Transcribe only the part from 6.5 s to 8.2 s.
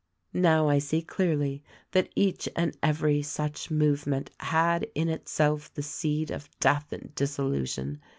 death and dissolution.